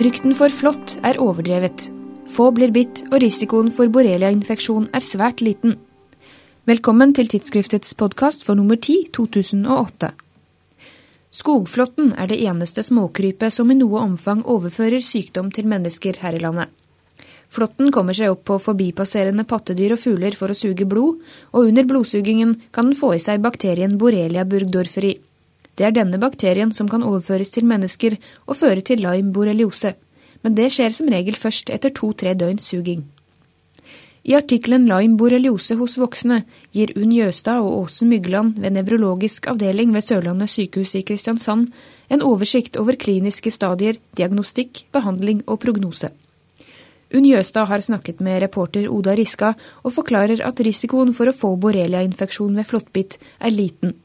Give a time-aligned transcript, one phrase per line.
[0.00, 1.90] Frykten for flått er overdrevet.
[2.32, 5.74] Få blir bitt, og risikoen for borreliainfeksjon er svært liten.
[6.64, 10.08] Velkommen til tidsskriftets podkast for nummer 10 2008.
[11.36, 16.40] Skogflåtten er det eneste småkrypet som i noe omfang overfører sykdom til mennesker her i
[16.46, 16.72] landet.
[17.52, 21.20] Flåtten kommer seg opp på forbipasserende pattedyr og fugler for å suge blod,
[21.52, 25.18] og under blodsugingen kan den få i seg bakterien borrelia burgdorferi.
[25.80, 29.94] Det er denne bakterien som kan overføres til mennesker og føre til Lyme borreliose,
[30.44, 33.06] men det skjer som regel først etter to-tre døgns suging.
[34.28, 36.42] I artikkelen Lyme borreliose hos voksne
[36.76, 41.72] gir Unn Jøstad og Åse Mygland ved nevrologisk avdeling ved Sørlandet sykehus i Kristiansand
[42.12, 46.12] en oversikt over kliniske stadier, diagnostikk, behandling og prognose.
[47.16, 51.56] Unn Jøstad har snakket med reporter Oda Riska og forklarer at risikoen for å få
[51.64, 53.96] borreliainfeksjon ved flåttbitt er liten.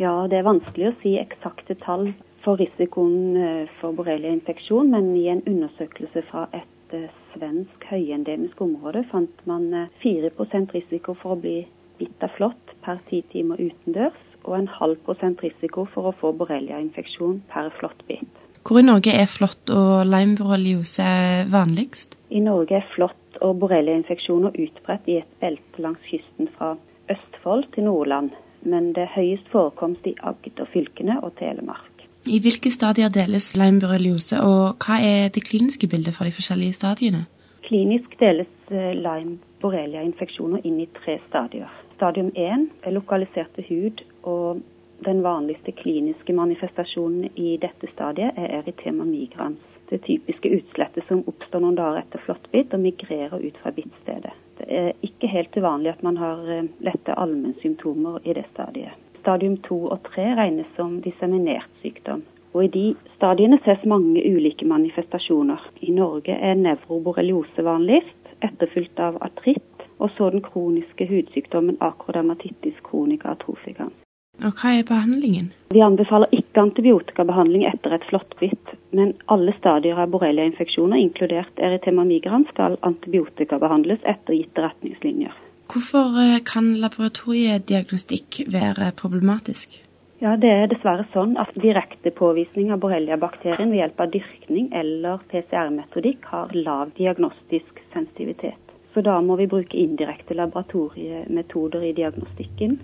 [0.00, 2.12] Ja, det er vanskelig å si eksakte tall
[2.42, 9.04] for risikoen eh, for borreliainfeksjon, men i en undersøkelse fra et eh, svensk høyendemisk område
[9.12, 9.68] fant man
[10.02, 11.60] 4 eh, risiko for å bli
[12.00, 16.32] bitt av flått per ti timer utendørs, og en halv prosent risiko for å få
[16.40, 18.40] borreliainfeksjon per flåttbitt.
[18.62, 21.06] Hvor i Norge er flått og Lyme-borreliose
[21.50, 22.16] vanligst?
[22.30, 26.76] I Norge er flått og borreliainfeksjoner utbredt i et belte langs kysten fra
[27.10, 31.88] Østfold til Nordland, men det er høyest forekomst i Agder-fylkene og Telemark.
[32.26, 37.24] I hvilke stadier deles Lyme-borreliose, og hva er det kliniske bildet for de forskjellige stadiene?
[37.66, 41.70] Klinisk deles eh, Lyme-borrelia-infeksjoner inn i tre stadier.
[41.96, 44.62] Stadium 1 er lokalisert til hud, og
[45.04, 49.58] den vanligste kliniske manifestasjonen i dette stadiet er erytema migrans.
[49.90, 54.32] Det typiske utslettet som oppstår noen dager etter flåttbitt og migrerer ut fra bittstedet.
[54.72, 58.96] Er ikke helt uvanlig at man har eh, lette allmennsymptomer i det stadiet.
[59.20, 62.22] Stadium 2 og 3 regnes som disseminert sykdom.
[62.52, 65.60] Og I de stadiene ses mange ulike manifestasjoner.
[65.80, 73.36] I Norge er nevroborreliose vanligst, etterfulgt av artritt, og så den kroniske hudsykdommen akrodermatittis kronika
[73.36, 73.94] atrofigans.
[74.42, 75.52] Og hva er behandlingen?
[75.76, 82.48] Vi anbefaler ikke antibiotikabehandling etter et flåttbitt, men alle stadier av borreliainfeksjoner, inkludert erytema migrans,
[82.52, 85.32] skal antibiotikabehandles etter gitte retningslinjer.
[85.72, 89.80] Hvorfor eh, kan laboratoriediagnostikk være problematisk?
[90.22, 95.24] Ja, Det er dessverre sånn at direkte påvisning av borreliabakterien ved hjelp av dyrkning eller
[95.32, 98.60] PCR-metodikk har lav diagnostisk sensitivitet.
[98.94, 102.76] Så da må vi bruke indirekte laboratoriemetoder i diagnostikken.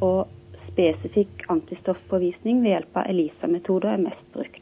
[0.00, 0.30] Og
[0.70, 4.61] spesifikk antistoffpåvisning ved hjelp av ELISA-metoder er mest brukt.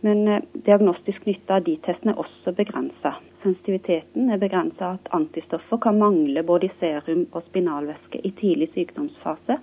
[0.00, 3.14] Men eh, diagnostisk nytte av de testene er også begrensa.
[3.42, 9.58] Sensitiviteten er begrensa at antistoffer kan mangle både i serum og spinalvæske i tidlig sykdomsfase.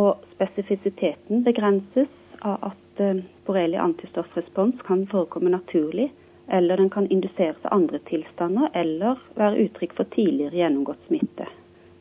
[0.00, 6.10] Og spesifisiteten begrenses av at eh, borrelia antistoffrespons kan forekomme naturlig,
[6.48, 11.46] eller den kan induseres av andre tilstander, eller være uttrykk for tidligere gjennomgått smitte.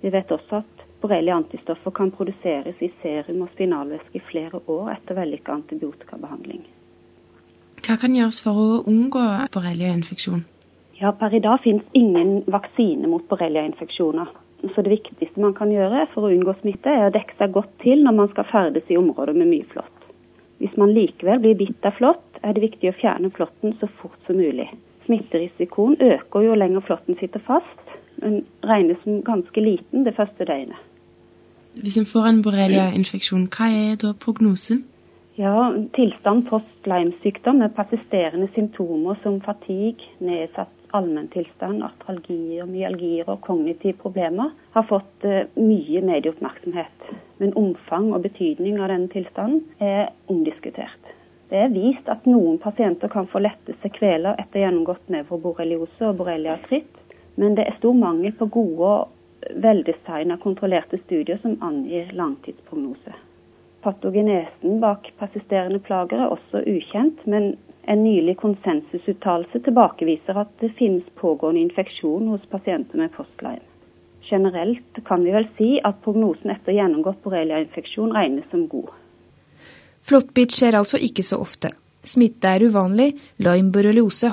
[0.02, 4.92] Vi vet også at Borrelia antistoffer kan produseres i serum og spinalvæske i flere år
[4.94, 6.62] etter vellykka antibiotikabehandling.
[7.82, 9.22] Hva kan gjøres for å unngå
[9.54, 10.44] borreliainfeksjon?
[11.02, 14.30] Ja, Per i dag finnes ingen vaksine mot borreliainfeksjoner.
[14.76, 17.72] Så det viktigste man kan gjøre for å unngå smitte, er å dekke seg godt
[17.82, 20.06] til når man skal ferdes i områder med mye flått.
[20.62, 24.20] Hvis man likevel blir bitt av flått, er det viktig å fjerne flåtten så fort
[24.28, 24.70] som mulig.
[25.08, 30.78] Smitterisikoen øker jo lenger flåtten sitter fast, men regnes som ganske liten det første døgnet.
[31.82, 34.84] Hvis en får en borrelia-infeksjon, hva er da prognosen?
[35.42, 43.98] Ja, Tilstand post Lyme-sykdom med persisterende symptomer som fatigue, nedsatt allmenntilstand, artralgier, myalgier og kognitive
[44.04, 47.08] problemer har fått uh, mye medieoppmerksomhet.
[47.42, 51.10] Men omfang og betydning av denne tilstanden er omdiskutert.
[51.50, 57.02] Det er vist at noen pasienter kan få lette sekveler etter gjennomgått nevroborreliose og borreliatritt,
[57.42, 63.18] men det er stor mangel på gode og veldesigna kontrollerte studier som angir langtidsprognose.
[63.82, 67.56] Patogenesen bak persisterende plager er også ukjent, men
[67.90, 73.64] en nylig konsensusuttalelse tilbakeviser at det finnes pågående infeksjon hos pasienter med postline.
[74.30, 78.92] Generelt kan vi vel si at prognosen etter gjennomgått borreliainfeksjon regnes som god.
[80.06, 81.74] Flåttbitt skjer altså ikke så ofte.
[82.02, 83.72] Smitte er uvanlig, Lyme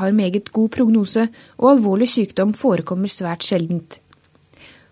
[0.00, 1.28] har meget god prognose,
[1.58, 4.00] og alvorlig sykdom forekommer svært sjeldent.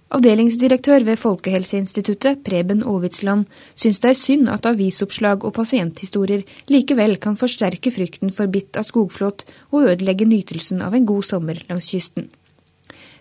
[0.07, 7.35] Avdelingsdirektør ved Folkehelseinstituttet, Preben Aavitsland, syns det er synd at avisoppslag og pasienthistorier likevel kan
[7.37, 9.43] forsterke frykten for bitt av skogflåt
[9.73, 12.29] og ødelegge nytelsen av en god sommer langs kysten.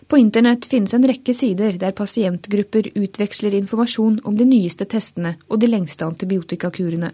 [0.06, 5.58] På internett finnes en rekke sider der pasientgrupper utveksler informasjon om de nyeste testene og
[5.58, 7.10] de lengste antibiotikakurene,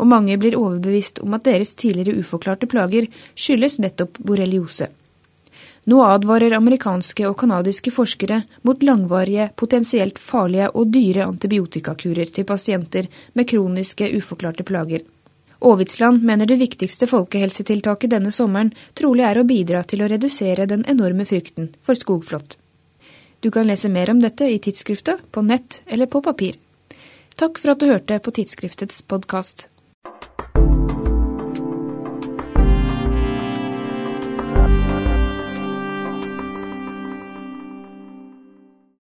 [0.00, 4.88] og mange blir overbevist om at deres tidligere uforklarte plager skyldes nettopp borreliose.
[5.88, 13.08] Nå advarer amerikanske og canadiske forskere mot langvarige, potensielt farlige og dyre antibiotikakurer til pasienter
[13.32, 15.06] med kroniske, uforklarte plager.
[15.60, 20.84] Aavitsland mener det viktigste folkehelsetiltaket denne sommeren trolig er å bidra til å redusere den
[20.88, 22.56] enorme frykten for skogflått.
[23.40, 26.56] Du kan lese mer om dette i tidsskriftet, på nett eller på papir.
[27.40, 29.68] Takk for at du hørte på tidsskriftets podkast.